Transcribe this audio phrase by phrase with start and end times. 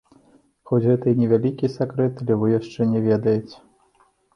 [0.71, 3.57] Хоць гэта і не вялікі сакрэт, але вы яшчэ не ведаеце.